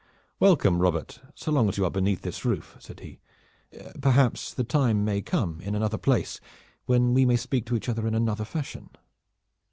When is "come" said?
5.21-5.61